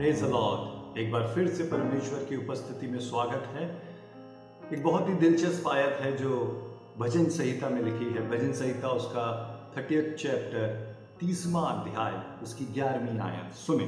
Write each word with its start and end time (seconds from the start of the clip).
Praise 0.00 0.22
Lord 0.24 0.98
एक 0.98 1.12
बार 1.12 1.32
फिर 1.34 1.48
से 1.48 1.64
परमेश्वर 1.64 2.24
की 2.24 2.36
उपस्थिति 2.36 2.86
में 2.86 2.98
स्वागत 2.98 3.42
है। 3.46 3.82
एक 4.72 4.84
बहुत 4.84 5.08
ही 5.08 5.14
दिलचस्प 5.14 5.68
आयत 5.68 5.96
है 6.00 6.16
जो 6.16 6.36
भजन 6.98 7.24
संहिता 7.24 7.68
में 7.68 7.82
लिखी 7.82 8.04
है। 8.04 8.30
भजन 8.30 8.52
संहिता 8.52 8.88
उसका 8.88 9.56
थर्टी 9.76 10.14
चैप्टर 10.14 10.96
तीसवा 11.20 11.60
अध्याय, 11.60 12.42
उसकी 12.42 12.64
ग्यारहवीं 12.64 13.20
आयत। 13.20 13.52
सुने। 13.52 13.86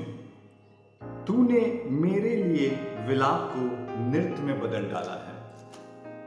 तूने 1.26 1.82
मेरे 1.84 2.36
लिए 2.36 2.70
विलाप 3.08 3.52
को 3.56 3.60
नृत्य 4.10 4.42
में 4.42 4.60
बदल 4.60 4.82
डाला 4.82 5.26
है। 5.28 5.54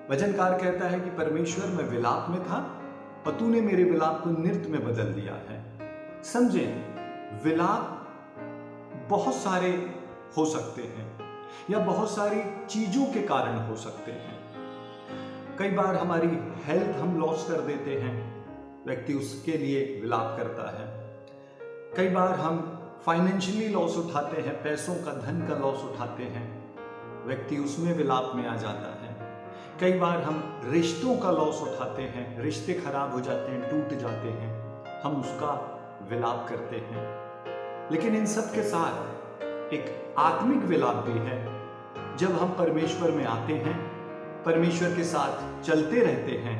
भजनकार 0.09 0.59
कहता 0.61 0.89
है 0.89 0.99
कि 0.99 1.09
परमेश्वर, 1.09 1.65
मैं 1.65 1.83
विलाप 1.83 2.27
में 2.29 2.43
था 2.43 2.81
और 3.27 3.35
तूने 3.39 3.61
मेरे 3.61 3.83
विलाप 3.83 4.23
को 4.23 4.29
नृत्य 4.29 4.69
में 4.69 4.85
बदल 4.85 5.13
दिया 5.13 5.33
है। 5.33 5.63
समझे? 6.23 6.85
विलाप 7.43 7.94
बहुत 9.09 9.35
सारे 9.35 9.95
हो 10.37 10.45
सकते 10.45 10.81
हैं 10.81 11.19
या 11.69 11.79
बहुत 11.79 12.09
सारी 12.11 12.65
चीज़ों 12.65 13.05
के 13.05 13.21
कारण 13.21 13.57
हो 13.57 13.75
सकते 13.75 14.11
हैं। 14.11 14.35
कई 15.59 15.69
बार 15.71 15.95
हमारी 15.95 16.27
हेल्थ 16.65 16.95
हम 16.97 17.19
लॉस 17.19 17.47
कर 17.47 17.61
देते 17.61 17.91
हैं, 17.91 18.45
व्यक्ति 18.85 19.13
उसके 19.13 19.51
लिए 19.51 20.01
विलाप 20.01 20.37
करता 20.37 20.79
है। 20.79 20.87
कई 21.97 22.09
बार 22.09 22.31
हम 22.31 22.81
फाइनेंशियली 23.05 23.67
लॉस 23.67 23.97
उठाते 23.97 24.41
हैं, 24.41 24.63
पैसों 24.63 24.95
का, 24.95 25.11
धन 25.11 25.47
का 25.47 25.55
लॉस 25.55 25.83
उठाते 25.83 26.23
हैं, 26.23 26.73
व्यक्ति 27.25 27.57
उसमें 27.57 27.93
विलाप 27.93 28.31
में 28.35 28.47
आ 28.47 28.55
जाता 28.55 29.03
है। 29.03 29.15
कई 29.79 29.99
बार 29.99 30.21
हम 30.21 30.61
रिश्तों 30.65 31.17
का 31.17 31.31
लॉस 31.31 31.61
उठाते 31.61 32.01
हैं, 32.01 32.41
रिश्ते 32.41 32.73
खराब 32.73 33.11
हो 33.11 33.21
जाते 33.21 33.51
हैं, 33.51 33.69
टूट 33.69 33.99
जाते 33.99 34.29
हैं, 34.29 34.51
हम 35.01 35.21
उसका 35.21 35.53
विलाप 36.09 36.45
करते 36.49 36.75
हैं। 36.75 37.24
लेकिन 37.91 38.15
इन 38.15 38.25
सब 38.25 38.53
के 38.53 38.63
साथ 38.63 39.43
एक 39.73 40.15
आत्मिक 40.17 40.63
विलाप 40.63 40.95
भी 40.95 41.19
है। 41.19 41.43
जब 42.17 42.31
हम 42.31 42.49
परमेश्वर 42.49 43.11
में 43.11 43.25
आते 43.25 43.53
हैं, 43.53 43.75
परमेश्वर 44.43 44.95
के 44.95 45.03
साथ 45.03 45.63
चलते 45.63 46.01
रहते 46.01 46.31
हैं 46.31 46.57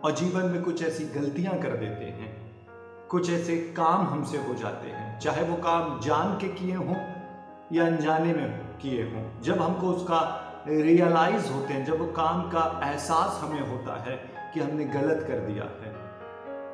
और 0.00 0.12
जीवन 0.12 0.44
में 0.44 0.62
कुछ 0.62 0.82
ऐसी 0.82 1.04
गलतियाँ 1.04 1.58
कर 1.58 1.76
देते 1.76 2.04
हैं, 2.04 2.32
कुछ 3.10 3.30
ऐसे 3.30 3.56
काम 3.76 4.06
हमसे 4.06 4.38
हो 4.38 4.54
जाते 4.54 4.88
हैं, 4.88 5.18
चाहे 5.20 5.44
वो 5.44 5.56
काम 5.56 6.00
जान 6.00 6.36
के 6.36 6.48
किए 6.48 6.74
हों 6.74 6.96
या 7.72 7.86
अनजाने 7.86 8.32
में 8.34 8.58
किए 8.78 9.02
हों, 9.02 9.24
जब 9.42 9.62
हमको 9.62 9.86
उसका 9.86 10.20
रियलाइज़ 10.68 11.52
होते 11.52 11.74
हैं, 11.74 11.84
जब 11.84 11.98
वो 12.00 12.06
काम 12.12 12.42
का 12.50 12.80
एहसास 12.84 13.40
हमें 13.42 13.68
होता 13.68 14.02
है 14.02 14.16
कि 14.54 14.60
हमने 14.60 14.84
गलत 14.84 15.24
कर 15.28 15.38
दिया 15.40 15.64
है, 15.64 15.92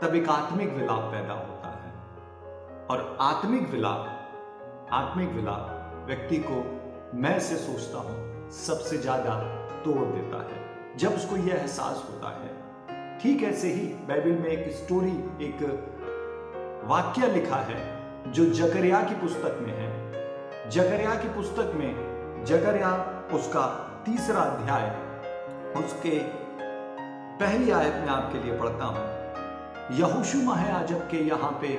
तब 0.00 0.14
एक 0.14 0.28
आत्मिक 0.28 0.72
विलाप 0.72 1.10
पैदा 1.12 1.32
होता 1.32 1.54
है। 1.54 1.59
और 2.90 3.16
आत्मिक 3.20 3.68
विलाप 3.70 4.88
आत्मिक 4.92 5.28
विलाप 5.28 6.06
व्यक्ति 6.06 6.36
को 6.46 6.56
मैं 7.14 7.38
से 7.40 7.56
सोचता 7.56 7.98
हूँ, 7.98 8.50
सबसे 8.50 8.96
ज़्यादा 8.98 9.34
तोड़ 9.84 10.06
देता 10.06 10.38
है। 10.42 10.96
जब 10.96 11.14
उसको 11.14 11.36
यह 11.36 11.54
एहसास 11.54 12.04
होता 12.08 12.28
है, 12.28 13.18
ठीक 13.18 13.42
ऐसे 13.42 13.68
ही 13.72 13.86
बाइबल 14.08 14.30
में 14.30 14.48
एक 14.48 14.72
स्टोरी, 14.72 15.12
एक 15.46 15.62
वाक्य 16.84 17.28
लिखा 17.28 17.56
है, 17.56 17.78
जो 18.32 18.44
जकरिया 18.52 19.02
की 19.02 19.14
पुस्तक 19.14 19.58
में 19.62 19.72
है। 19.72 20.70
जकरिया 20.70 21.14
की 21.14 21.28
पुस्तक 21.28 21.72
में, 21.74 22.44
जकरिया 22.44 22.92
उसका 23.34 23.66
तीसरा 24.06 24.40
अध्याय, 24.40 24.90
उसके 25.76 26.18
पहली 27.38 27.70
आयत 27.70 27.94
में 27.94 28.08
आपके 28.08 28.38
लिए 28.38 28.58
पढ़ता 28.58 28.84
हूँ। 28.84 29.98
यहोशु 29.98 30.42
महायाजक 30.42 31.08
के 31.10 31.16
यहाँ 31.18 31.58
पे 31.62 31.78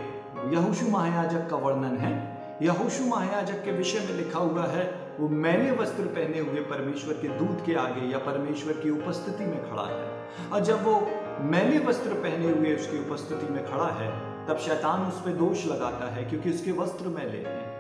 यहोशु 0.50 0.88
महायाजक 0.88 1.50
का 1.50 1.56
वर्णन 1.56 1.97
है। 1.97 2.41
यहोशु 2.62 3.06
महायाजक 3.06 3.63
के 3.63 3.72
विषय 3.72 4.00
में 4.00 4.16
लिखा 4.18 4.40
हुआ 4.40 4.66
है, 4.66 5.00
वो 5.19 5.29
मैले 5.29 5.72
वस्त्र 5.72 6.03
पहने 6.03 6.40
हुए 6.40 6.59
परमेश्वर 6.59 7.13
के 7.13 7.28
दूत 7.28 7.66
के 7.66 7.74
आगे 7.74 8.02
या 8.02 8.18
परमेश्वर 8.18 8.74
की 8.74 8.90
उपस्थिति 8.90 9.46
में 9.46 9.72
खड़ा 9.72 9.84
है। 9.84 10.28
और 10.53 10.59
जब 10.59 10.84
वो 10.84 11.12
मैले 11.40 11.79
वस्त्र 11.79 12.09
पहने 12.09 12.52
हुए 12.52 12.75
उसकी 12.75 13.09
उपस्थिति 13.09 13.53
में 13.53 13.72
खड़ा 13.72 13.88
है, 13.88 14.31
तब 14.47 14.57
शैतान 14.57 15.02
उस 15.02 15.22
पर 15.22 15.31
दोष 15.31 15.66
लगाता 15.66 16.13
है 16.13 16.24
क्योंकि 16.24 16.50
उसके 16.50 16.72
वस्त्र 16.72 17.08
मैले 17.08 17.38
हैं। 17.38 17.72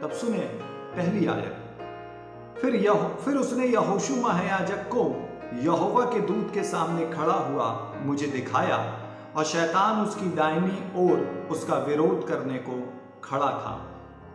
तब 0.00 0.10
सुने, 0.10 0.38
पहली 0.96 1.26
आयत। 1.26 1.56
फिर 2.62 2.74
यह, 2.74 2.94
फिर 2.94 3.36
उसने 3.36 3.66
यहोशु 3.66 4.16
महायाजक 4.16 4.76
को 4.76 5.28
यहोवा 5.54 6.04
के 6.04 6.20
दूत 6.20 6.54
के 6.54 6.62
सामने 6.62 7.06
खड़ा 7.06 7.34
हुआ 7.34 7.94
मुझे 8.02 8.26
दिखाया। 8.26 8.99
और 9.36 9.44
शैतान 9.44 10.00
उसकी 10.06 10.26
दाहिनी 10.26 10.78
ओर 10.96 11.48
उसका 11.50 11.78
विरोध 11.78 12.28
करने 12.28 12.58
को 12.58 12.92
खड़ा 13.24 13.46
था। 13.46 13.86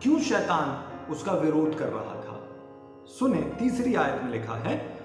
क्यों 0.02 0.20
शैतान 0.20 0.68
उसका 1.10 1.32
विरोध 1.32 1.78
कर 1.78 1.88
रहा 1.88 2.14
था? 2.14 2.42
सुने, 3.06 3.42
तीसरी 3.58 3.94
आयत 3.94 4.22
में 4.22 4.30
लिखा 4.32 4.54
है, 4.54 4.98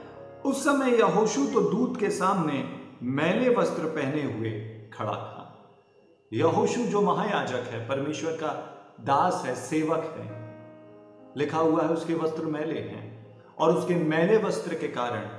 उस 0.46 0.64
समय 0.64 0.96
यहोशु 0.96 1.46
तो 1.46 1.62
दूत 1.62 2.00
के 2.00 2.10
सामने 2.10 2.64
मैले 3.04 3.56
वस्त्र 3.56 3.86
पहने 3.86 4.24
हुए 4.24 4.52
खड़ा 4.94 5.12
था। 5.12 5.38
यहोशु 6.34 6.84
जो 6.84 7.02
महायाजक 7.02 7.68
है, 7.68 7.88
परमेश्वर 7.90 8.32
का 8.32 8.50
दास 9.02 9.44
है, 9.46 9.56
सेवक 9.56 10.16
है, 10.18 10.42
लिखा 11.38 11.58
हुआ 11.58 11.84
है 11.84 11.90
उसके 11.90 12.14
वस्त्र 12.14 12.46
मैले 12.46 12.80
हैं 12.80 13.38
और 13.60 13.78
उसके 13.78 13.96
मैले 13.96 14.38
वस्त्र 14.38 14.76
के 14.76 14.88
कारण 14.88 15.30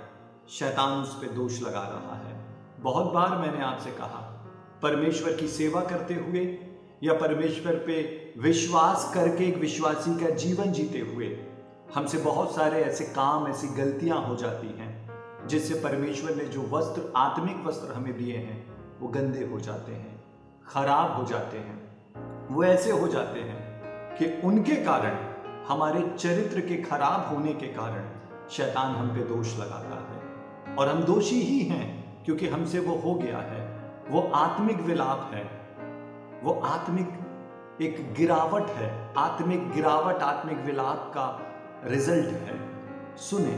शैतान 0.49 1.03
उस 1.03 1.15
पर 1.15 1.29
दोष 1.29 1.63
लगा 1.63 1.83
रहा 1.83 2.17
है। 2.17 2.37
बहुत 2.81 3.13
बार 3.13 3.39
मैंने 3.39 3.65
आपसे 3.65 3.91
कहा 3.91 4.29
परमेश्वर 4.83 5.33
की 5.33 5.49
सेवा 5.49 5.81
करते 5.81 6.15
हुए 6.15 6.59
या 7.03 7.13
परमेश्वर 7.13 7.75
पे 7.75 8.03
विश्वास 8.39 9.11
करके 9.15 9.45
एक 9.45 9.57
विश्वासी 9.57 10.25
का 10.25 10.31
जीवन 10.31 10.73
जीते 10.73 10.99
हुए 10.99 11.37
हमसे 11.95 12.19
बहुत 12.19 12.55
सारे 12.55 12.83
ऐसे 12.83 13.05
काम, 13.05 13.49
ऐसी 13.49 13.69
गलतियाँ 13.69 14.23
हो 14.23 14.37
जाती 14.37 14.67
हैं, 14.67 15.11
जिससे 15.49 15.75
परमेश्वर 15.75 16.35
ने 16.35 16.45
जो 16.45 16.63
वस्त्र, 16.63 17.13
आत्मिक 17.17 17.67
वस्त्र 17.67 17.93
हमें 17.93 18.17
दिए 18.17 18.37
हैं, 18.37 18.67
वो 19.01 19.09
गंदे 19.09 19.45
हो 19.45 19.61
जाते 19.61 19.93
हैं, 19.93 20.25
खराब 20.69 21.21
हो 21.21 21.25
जाते 21.25 21.59
हैं। 21.59 21.97
वो 22.51 22.65
ऐसे 22.65 22.91
हो 22.91 23.09
जाते 23.09 23.41
हैं 23.41 23.83
कि 24.17 24.47
उनके 24.47 24.77
कारण, 24.77 25.17
हमारे 25.69 26.11
चरित्र 26.19 26.61
के 26.61 26.77
खराब 26.77 27.35
होने 27.35 27.53
के 27.53 27.67
कारण, 27.67 28.05
शैतान 28.51 28.97
हम 28.97 29.09
पे 29.09 29.21
दोष 29.21 29.59
लगाता 29.59 30.09
है। 30.11 30.23
और 30.77 30.89
हम 30.89 31.03
दोषी 31.03 31.41
ही 31.41 31.61
हैं, 31.61 32.15
क्योंकि 32.25 32.49
हमसे 32.49 32.79
वो 32.79 32.95
हो 32.95 33.15
गया 33.15 33.39
है। 33.39 33.62
वो 34.13 34.21
आत्मिक 34.35 34.81
विलाप 34.81 35.31
है। 35.35 35.43
वो 36.43 36.53
आत्मिक 36.53 37.83
एक 37.83 38.15
गिरावट 38.15 38.71
है। 38.71 39.15
आत्मिक 39.19 39.71
गिरावट, 39.73 40.17
आत्मिक 40.17 40.59
विलाप 40.59 41.13
का 41.15 41.27
रिज़ल्ट 41.85 42.27
है। 42.27 42.57
सुने, 43.17 43.55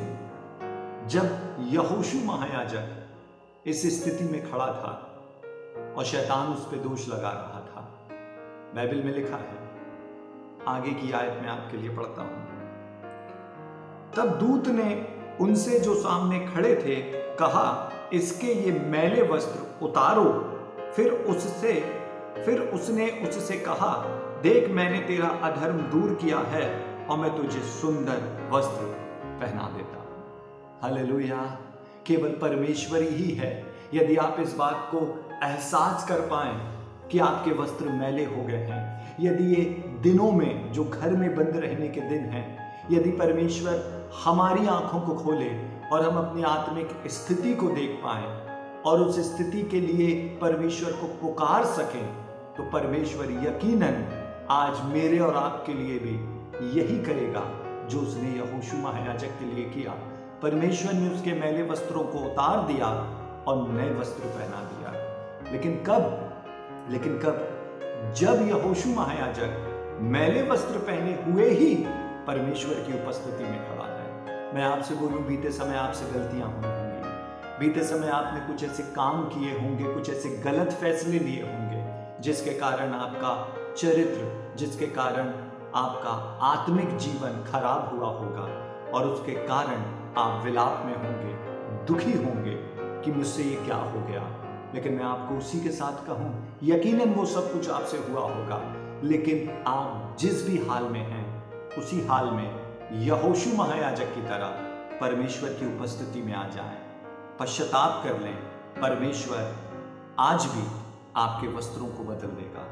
जब 1.08 1.56
यहोशु 1.60 2.18
महायाजक 2.18 3.66
इस 3.66 4.04
स्थिति 4.04 4.24
में 4.24 4.50
खड़ा 4.50 4.66
था 4.66 4.92
और 5.98 6.04
शैतान 6.04 6.52
उस 6.52 6.66
पर 6.66 6.76
दोष 6.76 7.08
लगा 7.08 7.30
रहा 7.30 7.60
था, 7.60 7.82
बाइबल 8.74 9.02
में 9.02 9.12
लिखा 9.12 9.36
है, 9.36 9.58
आगे 10.68 10.90
की 10.90 11.12
आयत 11.12 11.42
में 11.42 11.48
आपके 11.48 11.76
लिए 11.76 11.96
पढ़ता 11.96 12.22
हूँ। 12.22 12.38
तब 14.16 14.38
दूत 14.38 14.66
ने 14.66 14.88
उनसे 15.40 15.78
जो 15.80 15.94
सामने 15.94 16.46
खड़े 16.46 16.74
थे, 16.76 16.96
कहा 17.34 17.90
इसके 18.12 18.46
ये 18.46 18.72
मैले 18.72 19.22
वस्त्र 19.22 19.84
उतारो। 19.84 20.28
फिर 20.96 21.10
उससे, 21.10 21.72
फिर 22.44 22.60
उसने 22.60 23.10
उससे 23.28 23.56
कहा, 23.56 23.92
देख 24.42 24.70
मैंने 24.70 24.98
तेरा 24.98 25.28
अधर्म 25.28 25.76
दूर 25.76 26.14
किया 26.14 26.38
है 26.38 26.64
और 27.10 27.18
मैं 27.18 27.36
तुझे 27.36 27.60
सुंदर 27.60 28.50
वस्त्र 28.52 28.86
पहना 29.40 29.70
देता 29.76 30.00
हालेलुया। 30.82 31.58
केवल 32.06 32.30
परमेश्वरी 32.30 33.06
ही 33.06 33.30
है। 33.30 33.74
यदि 33.94 34.16
आप 34.16 34.36
इस 34.40 34.54
बात 34.56 34.88
को 34.94 34.98
एहसास 35.42 36.08
कर 36.08 36.20
पाए 36.20 36.54
कि 37.10 37.18
आपके 37.18 37.50
वस्त्र 37.50 37.88
मैले 37.88 38.24
हो 38.24 38.42
गए 38.42 38.56
हैं, 38.56 39.16
यदि 39.20 39.44
ये 39.44 39.64
दिनों 40.02 40.32
में 40.32 40.72
जो 40.72 40.84
घर 40.84 41.10
में 41.10 41.34
बंद 41.36 41.56
रहने 41.56 41.88
के 41.88 42.00
दिन 42.00 42.20
हैं, 42.20 42.46
यदि 42.90 43.10
परमेश्वर 43.10 44.08
हमारी 44.24 44.66
आँखों 44.66 45.00
को 45.00 45.14
खोले 45.14 45.50
और 45.94 46.02
हम 46.02 46.16
अपनी 46.18 46.42
आत्मिक 46.42 46.88
स्थिति 47.06 47.54
को 47.54 47.68
देख 47.68 47.90
पाए 48.04 48.24
और 48.86 49.00
उस 49.00 49.34
स्थिति 49.34 49.62
के 49.62 49.80
लिए 49.80 50.38
परमेश्वर 50.42 50.92
को 50.92 51.06
पुकार 51.06 51.64
सकें 51.64 52.06
तो 52.56 52.70
परमेश्वर 52.70 53.24
यकीनन 53.24 54.22
आज 54.50 54.80
मेरे 54.84 55.18
और 55.18 55.34
आपके 55.34 55.72
लिए 55.72 55.98
भी 55.98 56.14
यही 56.80 56.98
करेगा, 57.02 57.40
जो 57.88 58.00
उसने 58.00 58.28
यहोशु 58.28 58.76
महायाजक 58.76 59.26
के 59.26 59.44
लिए 59.44 59.64
किया। 59.64 59.92
परमेश्वर 60.42 60.92
ने 60.92 61.08
उसके 61.14 61.32
मैले 61.32 61.62
वस्त्रों 61.62 62.04
को 62.04 62.18
उतार 62.18 62.66
दिया 62.66 62.86
और 63.48 63.68
नए 63.68 63.90
वस्त्र 63.94 64.28
पहना 64.28 64.62
दिया। 64.64 64.92
लेकिन 65.52 65.76
कब? 65.76 66.30
लेकिन 66.90 67.18
कब? 67.18 67.48
जब 68.16 68.48
यहोशु 68.48 68.88
महायाजक 68.88 69.98
मैले 70.02 70.42
वस्त्र 70.42 70.78
पहने 70.78 71.32
हुए 71.32 71.50
ही 71.50 71.74
परमेश्वर 72.26 72.74
की 72.74 73.04
उपस्थिति 73.04 73.44
में 73.44 73.58
खड़ा 73.58 73.93
मैं 74.54 74.64
आपसे 74.64 74.94
बोलूँ, 74.94 75.26
बीते 75.26 75.50
समय 75.50 75.76
आपसे 75.76 76.04
गलतियाँ 76.04 76.48
हुई 76.48 76.66
होंगी। 76.66 77.58
बीते 77.58 77.84
समय 77.84 78.08
आपने 78.08 78.40
कुछ 78.40 78.64
ऐसे 78.64 78.82
काम 78.82 79.24
किए 79.24 79.52
होंगे, 79.52 79.84
कुछ 79.84 80.10
ऐसे 80.10 80.28
गलत 80.44 80.72
फैसले 80.72 81.18
लिए 81.18 81.42
होंगे, 81.42 82.22
जिसके 82.22 82.50
कारण 82.50 82.92
आपका 82.92 83.32
चरित्र, 83.74 84.54
जिसके 84.56 84.86
कारण 84.86 85.32
आपका 85.74 86.10
आत्मिक 86.46 86.96
जीवन 86.96 87.42
खराब 87.52 87.90
हुआ 87.94 88.08
होगा 88.08 88.46
और 88.90 89.08
उसके 89.08 89.32
कारण 89.32 89.84
आप 90.18 90.44
विलाप 90.44 90.82
में 90.86 90.96
होंगे, 90.96 91.34
दुखी 91.84 92.12
होंगे 92.12 92.54
कि 93.04 93.12
मुझसे 93.12 93.42
ये 93.42 93.56
क्या 93.56 93.76
हो 93.76 94.06
गया। 94.06 94.22
लेकिन 94.74 94.94
मैं 94.94 95.04
आपको 95.04 95.38
उसी 95.38 95.60
के 95.60 95.70
साथ 95.70 96.06
कहूँ, 96.06 96.58
यकीनन 96.62 97.14
वो 97.14 97.24
सब 97.26 97.52
कुछ 97.52 97.70
आपसे 97.70 97.96
हुआ 97.96 98.20
होगा, 98.20 98.62
लेकिन 99.04 99.64
आप 99.66 100.16
जिस 100.20 100.48
भी 100.48 100.66
हाल 100.68 100.84
में 100.84 101.00
हैं, 101.00 101.24
उसी 101.78 102.06
हाल 102.06 102.30
में 102.30 102.63
यहोशु 102.92 103.56
महायाजक 103.56 104.14
की 104.14 104.22
तरह 104.22 104.46
परमेश्वर 104.98 105.48
की 105.48 105.76
उपस्थिति 105.76 106.22
में 106.22 106.34
आ 106.34 106.48
जाए। 106.48 106.78
पश्चाताप 107.40 108.04
कर 108.04 108.20
लें। 108.20 108.36
परमेश्वर 108.82 109.56
आज 110.18 110.46
भी 110.46 110.68
आपके 111.16 111.48
वस्त्रों 111.48 111.86
को 111.86 112.04
बदल 112.04 112.26
देगा। 112.26 112.62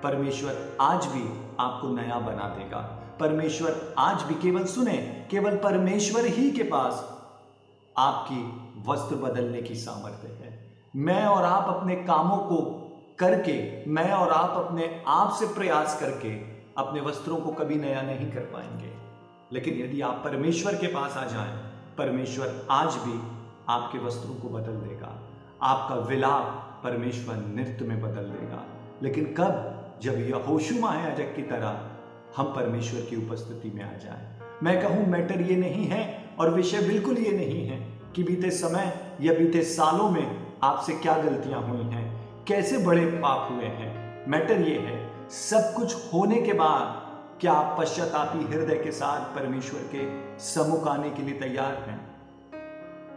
परमेश्वर 0.00 0.76
आज 0.80 1.06
भी 1.06 1.56
आपको 1.60 1.88
नया 1.88 2.18
बना 2.18 2.48
देगा। 2.48 3.02
परमेश्वर 3.20 3.94
आज 3.98 4.22
भी 4.22 4.34
केवल 4.34 4.64
सुने, 4.64 5.26
केवल 5.30 5.56
परमेश्वर 5.56 6.24
ही 6.24 6.50
के 6.50 6.62
पास 6.62 7.20
आपकी 7.98 8.70
वस्त्र 8.90 9.16
बदलने 9.16 9.62
की 9.62 9.74
सामर्थ्य 9.74 10.28
है। 10.28 10.72
मैं 10.96 11.24
और 11.24 11.44
आप 11.44 11.76
अपने 11.76 11.96
कामों 11.96 12.36
को 12.36 12.60
करके, 13.18 13.86
मैं 13.90 14.12
और 14.12 14.30
आप 14.30 14.50
अपने 14.50 15.04
आप 15.06 15.32
से 15.32 15.46
प्रयास 15.46 16.00
करके 16.00 16.34
अपने 16.78 17.00
वस्त्रों 17.00 17.36
को 17.36 17.52
कभी 17.52 17.74
नया 17.74 18.02
नहीं 18.02 18.32
कर 18.32 18.40
पाएँगे। 18.40 19.09
लेकिन 19.52 19.74
यदि 19.74 20.00
आप 20.00 20.20
परमेश्वर 20.24 20.74
के 20.74 20.86
पास 20.86 21.16
आ 21.16 21.24
जाएँ, 21.24 21.58
परमेश्वर 21.98 22.66
आज 22.70 22.94
भी 22.94 23.20
आपके 23.68 23.98
वस्त्रों 23.98 24.34
को 24.34 24.48
बदल 24.48 24.72
देगा। 24.72 25.22
आपका 25.62 25.94
विलाप 25.94 26.80
परमेश्वर 26.84 27.36
नृत्य 27.36 27.84
में 27.84 28.00
बदल 28.02 28.22
देगा। 28.22 28.64
लेकिन 29.02 29.24
कब? 29.24 29.76
जब 30.02 30.18
यह 30.18 30.36
होशु 30.36 30.74
महायाजक 30.74 31.36
की 31.36 31.42
तरह, 31.42 31.86
हम 32.36 32.46
परमेश्वर 32.46 33.00
की 33.00 33.26
उपस्थिति 33.26 33.70
में 33.70 33.84
आ 33.84 33.98
जाए। 33.98 34.40
मैं 34.62 34.82
कहूँ, 34.82 35.06
मैटर 35.06 35.40
ये 35.40 35.56
नहीं 35.56 35.86
है 35.86 36.30
और 36.40 36.50
विषय 36.50 36.78
बिल्कुल 36.78 37.18
ये 37.18 37.32
नहीं 37.32 37.66
है 37.66 38.00
कि 38.16 38.22
बीते 38.22 38.50
समय 38.50 39.16
या 39.20 39.32
बीते 39.32 39.62
सालों 39.62 40.10
में 40.10 40.46
आपसे 40.62 40.92
क्या 40.92 41.22
गलतियाँ 41.22 41.62
हुई 41.62 41.80
हैं, 41.80 42.28
कैसे 42.44 42.78
बड़े 42.78 43.06
पाप 43.06 43.52
हुए 43.52 43.64
हैं। 43.64 44.24
मैटर 44.28 44.60
ये 44.60 44.78
है, 44.78 45.10
सब 45.30 45.74
कुछ 45.76 46.14
होने 46.14 46.42
के 46.42 46.52
बाद 46.52 47.09
क्या 47.40 47.52
आप 47.52 47.80
पश्चातापी 47.80 48.44
हृदय 48.44 48.74
के 48.74 48.92
साथ 48.92 49.20
परमेश्वर 49.20 49.80
के 49.80 50.38
सम्मुख 50.38 50.88
आने 50.88 51.10
के 51.10 51.22
लिए 51.22 51.40
तैयार 51.40 51.74
हैं? 51.74 52.16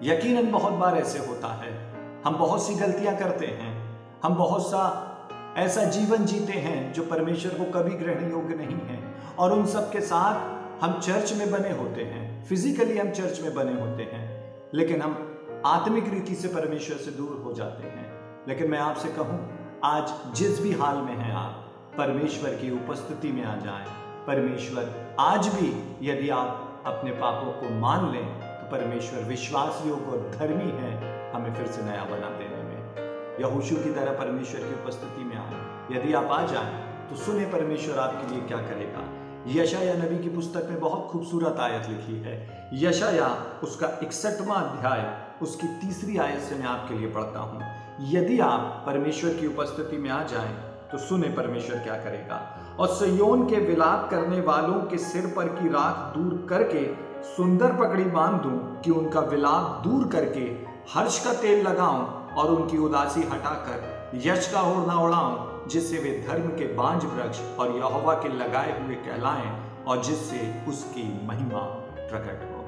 यकीनन 0.04 0.52
बहुत 0.52 0.74
बार 0.74 0.98
ऐसे 0.98 1.20
होता 1.20 1.48
है। 1.48 1.94
हम 2.26 2.38
बहुत 2.38 2.68
सी 2.68 2.76
गलतियाँ 2.76 3.16
करते 3.16 3.46
हैं। 3.46 4.00
हम 4.24 4.36
बहुत 4.36 4.68
सा 4.68 5.10
ऐसा 5.58 5.84
जीवन 5.84 6.26
जीते 6.26 6.54
हैं 6.54 6.94
जो 6.94 7.04
परमेश्वर 7.04 7.54
को 7.54 7.80
कभी 7.80 7.92
ग्रहण 7.92 8.32
योग्य 8.32 8.56
नहीं 8.56 8.76
है। 8.76 9.14
और 9.40 9.54
उन 9.54 9.66
सब 9.66 9.92
के 9.92 10.02
साथ 10.02 10.64
हम 10.84 11.00
चर्च 11.00 11.34
में 11.34 11.52
बने 11.52 11.72
होते 11.72 12.02
हैं। 12.02 12.46
फिजिकली 12.46 12.98
हम 12.98 13.12
चर्च 13.12 13.42
में 13.42 13.54
बने 13.54 13.82
होते 13.82 14.04
हैं। 14.04 14.56
लेकिन 14.74 15.02
हम 15.02 15.40
आत्मिक 15.66 16.14
रीति 16.14 16.36
से 16.36 16.48
परमेश्वर 16.48 16.98
से 16.98 17.12
दूर 17.12 17.42
हो 17.46 17.54
जाते 17.54 17.84
हैं। 17.84 18.20
लेकिन 18.48 18.72
मैं 18.72 18.80
आपसे 18.80 19.10
कहूँ, 19.10 19.52
आज 19.84 20.36
जिस 20.36 20.62
भी 20.62 20.72
हाल 20.72 20.98
में 20.98 21.16
हैं 21.16 21.34
आप, 21.34 21.74
परमेश्वर 21.98 22.50
की 22.50 22.72
उपस्थिति 22.72 23.32
में 23.32 23.44
आ 23.44 23.56
जाएँ। 23.56 24.03
परमेश्वर, 24.28 25.16
आज 25.20 25.48
भी 25.48 25.70
यदि 26.02 26.30
आप 26.30 26.84
अपने 26.86 27.12
पापों 27.14 27.52
को 27.54 27.70
मान 27.80 28.12
लें 28.12 28.26
तो 28.40 28.70
परमेश्वर 28.72 29.24
विश्वास 29.24 29.82
योग 29.88 30.08
और 30.10 30.30
धर्मी 30.36 30.70
है, 30.74 30.92
हमें 31.34 31.54
फिर 31.56 31.68
से 31.68 31.82
नया 31.82 32.04
बना 32.06 32.30
देने 32.38 32.62
में। 32.64 33.42
यहोशू 33.42 33.76
की 33.76 33.92
तरह 33.92 34.18
परमेश्वर 34.20 34.62
की 34.62 34.74
उपस्थिति 34.74 35.24
में 35.24 35.36
आए। 35.38 35.98
यदि 35.98 36.14
आप 36.14 36.32
आ 36.32 36.46
जाए 36.46 36.82
तो 37.10 37.16
सुने 37.16 37.46
परमेश्वर 37.48 38.00
आपके 38.00 38.34
लिए 38.34 38.48
क्या 38.48 38.58
करेगा। 38.60 39.04
यशाया 39.52 39.94
नबी 39.96 40.24
की 40.24 40.30
पुस्तक 40.30 40.68
में 40.70 40.80
बहुत 40.80 41.08
खूबसूरत 41.12 41.60
आयत 41.60 41.90
लिखी 41.90 42.18
है। 42.20 42.36
यशाया 42.84 43.28
उसका 43.64 43.88
इकसठवा 44.04 44.56
अध्याय, 44.56 45.06
उसकी 45.42 45.68
तीसरी 45.82 46.18
आयत 46.18 46.40
से 46.40 46.56
मैं 46.56 46.68
आपके 46.68 46.94
लिए 46.94 47.12
पढ़ता 47.12 47.40
हूँ। 47.40 47.62
यदि 48.12 48.40
आप 48.42 48.84
परमेश्वर 48.86 49.34
की 49.34 49.48
उपस्थिति 49.48 49.98
में 49.98 50.10
आ 50.10 50.24
जाएँ 50.26 50.54
तो 50.92 50.98
सुने 51.00 51.30
परमेश्वर 51.36 51.78
क्या 51.80 52.04
करेगा। 52.04 52.40
और 52.80 52.88
सयोन 52.88 53.46
के 53.50 53.56
विलाप 53.56 54.10
करने 54.12 54.42
वालों 54.42 54.82
के 54.82 54.98
सिर 54.98 55.26
पर 55.28 55.48
की 55.48 55.70
राख 55.70 56.18
दूर 56.18 56.46
करके 56.50 56.86
सुंदर 57.24 57.74
पकड़ी 57.74 58.04
बाँध 58.04 58.42
दूँ 58.42 58.82
कि 58.82 58.92
उनका 58.92 59.20
विलाप 59.20 59.82
दूर 59.84 60.08
करके 60.08 60.46
हर्ष 60.94 61.24
का 61.26 61.34
तेल 61.34 61.68
लगाऊँ 61.68 62.34
और 62.36 62.52
उनकी 62.52 62.78
उदासी 62.78 63.22
हटाकर 63.22 64.22
यश 64.26 64.48
का 64.54 64.62
ओढ़ना 64.62 65.00
उड़ाऊं, 65.00 65.68
जिससे 65.68 65.98
वे 65.98 66.26
धर्म 66.28 66.48
के 66.50 66.74
बांझ 66.74 67.04
वृक्ष 67.06 67.42
और 67.60 67.76
यहोवा 67.78 68.14
के 68.14 68.30
लगाए 68.30 68.84
हुए 68.84 68.96
कहलाएँ 68.96 69.52
और 69.88 70.04
जिससे 70.04 70.66
उसकी 70.68 71.04
महिमा 71.28 71.60
प्रकट 71.98 72.44
हो। 72.52 72.62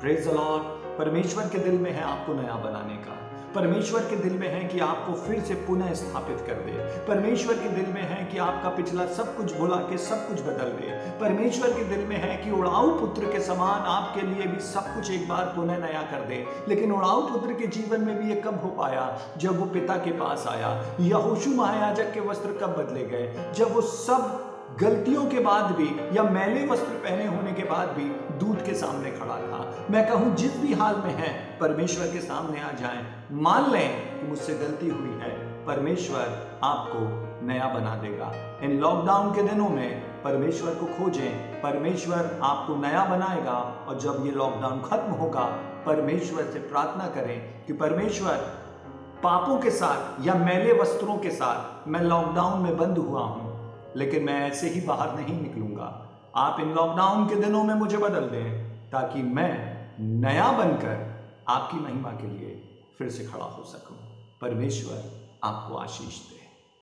प्रेज 0.00 0.28
लॉर्ड 0.28 0.62
परमेश्वर 0.98 1.48
के 1.48 1.58
दिल 1.58 1.78
में 1.78 1.90
है 1.92 2.02
आपको 2.02 2.34
नया 2.34 2.54
बनाने 2.54 2.96
का। 2.96 3.18
परमेश्वर 3.54 4.00
के 4.00 4.16
दिल 4.16 4.32
में 4.32 4.48
है 4.48 4.68
कि 4.68 4.80
आपको 4.80 5.12
फिर 5.12 5.40
से 5.40 5.54
पुनः 5.54 5.92
स्थापित 5.92 6.36
कर 6.46 6.52
दे। 6.52 6.72
परमेश्वर 7.08 7.54
के 7.54 7.68
दिल 7.68 7.86
में 7.86 8.02
है 8.02 8.32
कि 8.32 8.38
आपका 8.38 8.68
पिछला 8.68 9.06
सब 9.06 9.36
कुछ 9.36 9.56
भुला 9.56 9.76
के 9.76 9.98
सब 9.98 10.28
कुछ 10.28 10.40
बदल 10.40 10.68
दे। 10.72 11.10
परमेश्वर 11.20 11.68
के 11.68 11.84
दिल 11.84 12.06
में 12.06 12.16
है 12.16 12.44
कि 12.44 12.50
उड़ाऊ 12.50 13.00
पुत्र 13.00 13.24
के 13.24 13.40
समान 13.40 13.80
आपके 13.82 14.20
लिए 14.20 14.46
भी 14.46 14.60
सब 14.60 14.94
कुछ 14.94 15.10
एक 15.10 15.28
बार 15.28 15.44
पुनः 15.44 15.78
नया 15.78 16.02
कर 16.02 16.28
दे। 16.28 16.46
लेकिन 16.68 16.92
उड़ाऊ 16.92 17.22
पुत्र 17.22 17.52
के 17.52 17.66
जीवन 17.66 18.00
में 18.00 18.22
भी 18.22 18.34
ये 18.34 18.40
कब 18.40 18.60
हो 18.62 18.68
पाया? 18.68 19.18
जब 19.38 19.58
वो 19.58 19.66
पिता 19.66 19.94
के 19.94 20.10
पास 20.10 20.44
आया। 20.46 20.84
यहोशु 21.00 21.50
महायाजक 21.50 22.14
के 22.14 22.20
वस्त्र 22.20 22.48
कब 22.52 22.76
बदले 22.78 23.04
गए? 23.04 23.52
जब 23.56 23.74
वो 23.74 23.80
सब 23.80 24.51
गलतियों 24.80 25.26
के 25.26 25.38
बाद 25.40 25.64
भी 25.64 26.16
या 26.16 26.22
मैले 26.22 26.66
वस्त्र 26.66 26.94
पहने 26.94 27.26
होने 27.26 27.52
के 27.52 27.62
बाद 27.62 27.88
भी 27.88 28.04
दूध 28.38 28.64
के 28.64 28.74
सामने 28.74 29.10
खड़ा 29.10 29.36
था। 29.36 29.86
मैं 29.90 30.08
कहूँ, 30.08 30.34
जिस 30.34 30.60
भी 30.60 30.74
हाल 30.74 30.96
में 30.96 31.14
है, 31.14 31.58
परमेश्वर 31.58 32.06
के 32.06 32.20
सामने 32.20 32.60
आ 32.60 32.72
जाएँ। 32.72 33.06
मान 33.32 33.70
लें 33.72 34.20
कि 34.20 34.26
मुझसे 34.26 34.54
गलती 34.54 34.88
हुई 34.88 35.10
है। 35.10 35.64
परमेश्वर 35.66 36.58
आपको 36.64 36.98
नया 37.46 37.68
बना 37.68 37.94
देगा। 37.96 38.32
इन 38.62 38.80
लॉकडाउन 38.80 39.34
के 39.34 39.42
दिनों 39.42 39.68
में 39.68 40.00
परमेश्वर 40.22 40.74
को 40.74 40.86
खोजें। 40.86 41.62
परमेश्वर 41.62 42.40
आपको 42.42 42.76
नया 42.76 43.04
बनाएगा 43.04 43.86
और 43.88 43.98
जब 43.98 44.26
ये 44.26 44.32
लॉकडाउन 44.32 44.82
खत्म 44.82 45.12
होगा, 45.12 45.44
परमेश्वर 45.86 46.42
से 46.42 46.58
प्रार्थना 46.58 47.06
करें 47.06 47.64
कि 47.66 47.72
परमेश्वर, 47.72 48.34
पापों 49.22 49.58
के 49.58 49.70
साथ 49.70 50.26
या 50.26 50.34
मैले 50.34 50.72
वस्त्रों 50.72 51.16
के 51.18 51.30
साथ 51.30 51.88
मैं 51.88 52.00
लॉकडाउन 52.00 52.62
में 52.62 52.76
बंद 52.76 52.98
हुआ 52.98 53.20
हूँ। 53.20 53.51
लेकिन 53.96 54.22
मैं 54.22 54.50
ऐसे 54.50 54.68
ही 54.68 54.80
बाहर 54.80 55.16
नहीं 55.16 55.42
निकलूँगा। 55.42 56.08
आप 56.36 56.60
इन 56.60 56.72
लॉकडाउन 56.72 57.28
के 57.28 57.34
दिनों 57.34 57.64
में 57.64 57.74
मुझे 57.74 57.98
बदल 57.98 58.28
दें, 58.28 58.62
ताकि 58.90 59.22
मैं 59.22 59.82
नया 60.00 60.52
बनकर 60.52 61.12
आपकी 61.48 61.76
महिमा 61.76 62.10
के 62.10 62.26
लिए 62.26 62.62
फिर 62.98 63.10
से 63.10 63.24
खड़ा 63.24 63.44
हो 63.44 63.64
सकूँ। 63.64 63.96
परमेश्वर 64.40 65.02
आपको 65.44 65.76
आशीष 65.76 66.18
दे। 66.30 66.41